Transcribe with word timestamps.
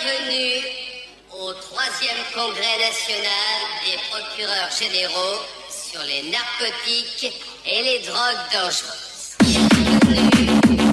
bienvenue 0.00 0.64
au 1.32 1.52
troisième 1.52 2.16
congrès 2.34 2.78
national 2.78 3.56
des 3.84 3.98
procureurs 4.10 4.70
généraux 4.70 5.40
sur 5.68 6.00
les 6.02 6.30
narcotiques 6.30 7.32
et 7.66 7.82
les 7.82 7.98
drogues 8.00 8.46
dangereuses. 8.52 9.36
Bienvenue. 9.40 10.89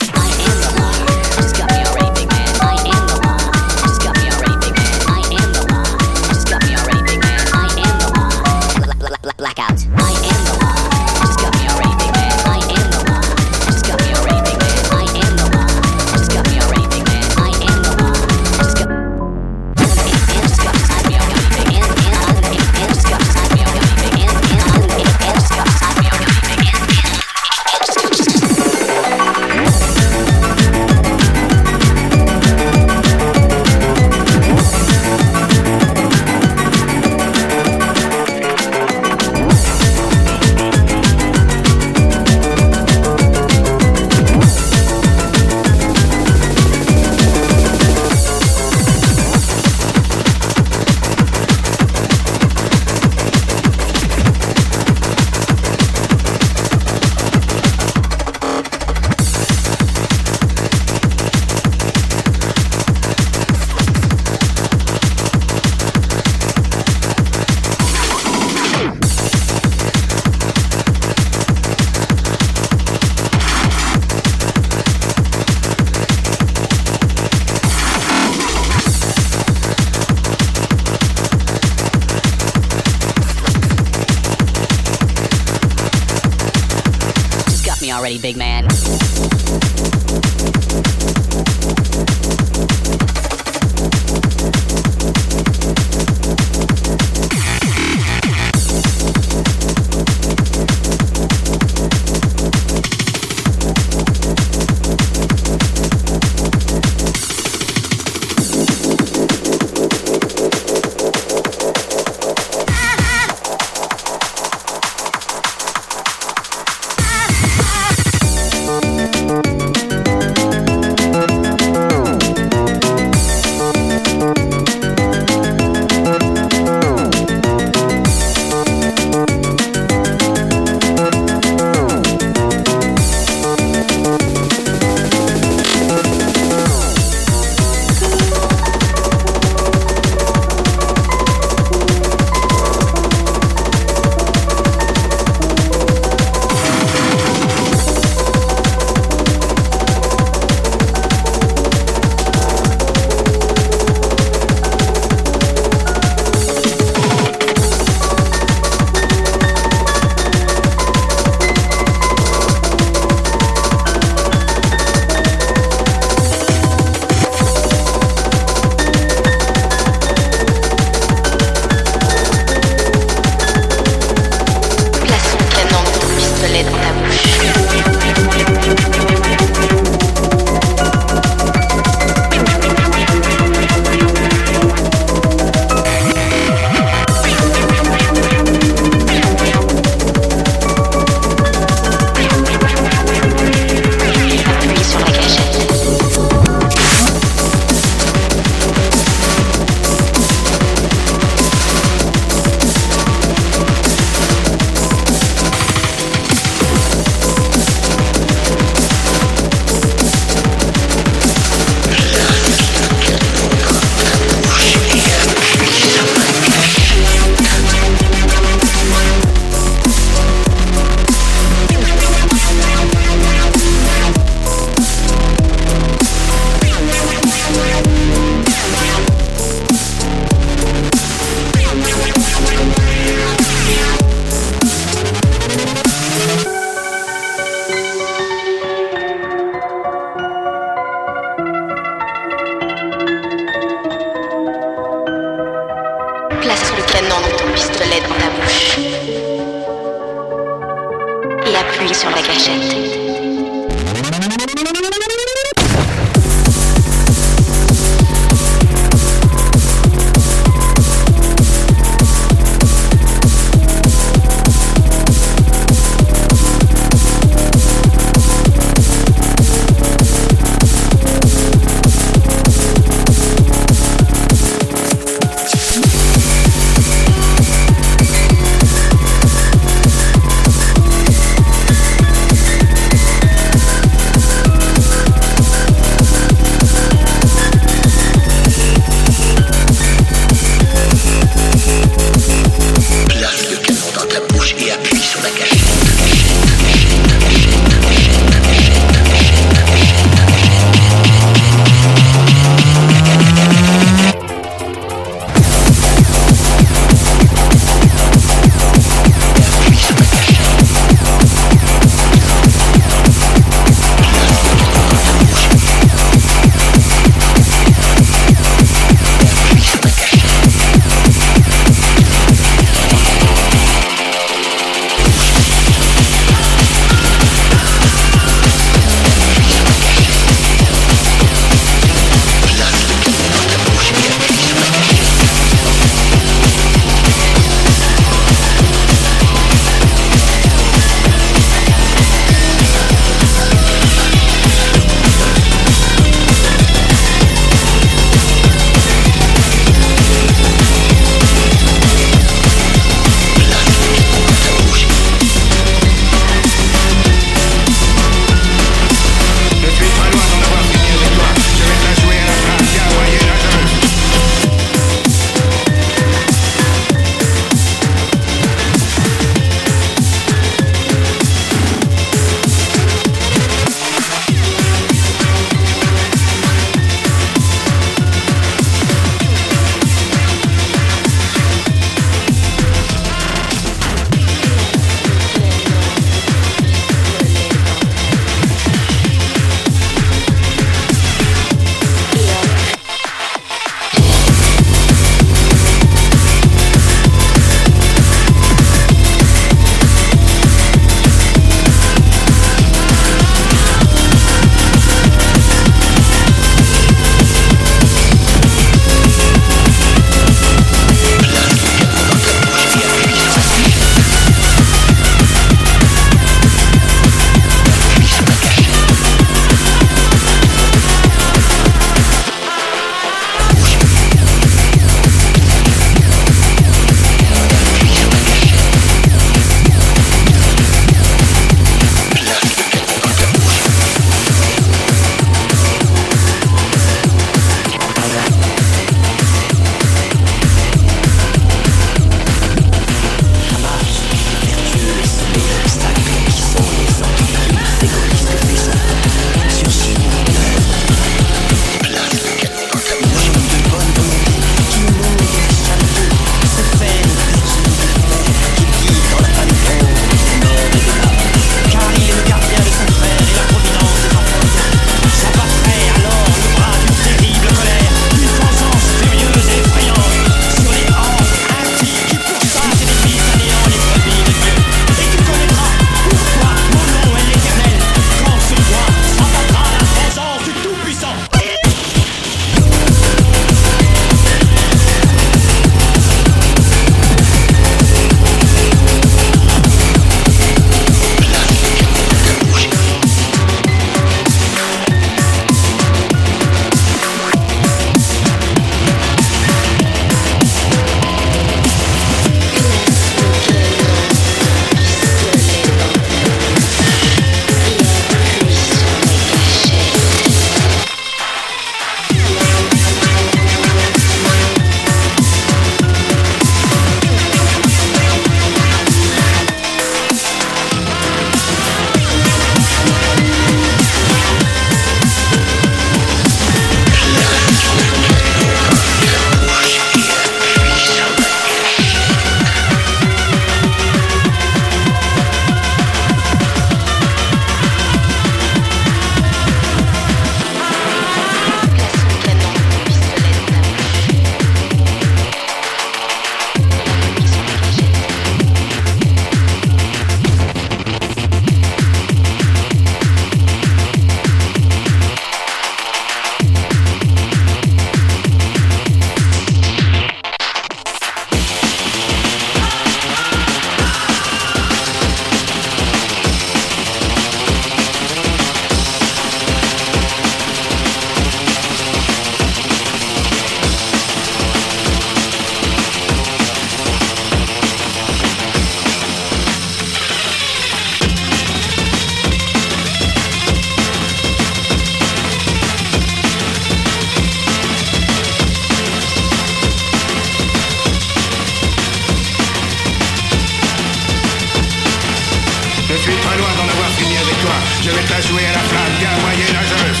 Je 595.88 595.94
suis 595.94 596.16
très 596.16 596.36
loin 596.36 596.48
d'en 596.56 596.68
avoir 596.68 596.90
fini 596.98 597.16
avec 597.16 597.40
toi. 597.40 597.54
Je 597.80 597.90
vais 597.90 598.02
te 598.02 598.26
jouer 598.26 598.44
à 598.44 598.52
la 598.52 598.58
flamme, 598.58 598.94
bien 598.98 599.10
moyen-nageuse. 599.22 600.00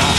Ah, 0.00 0.14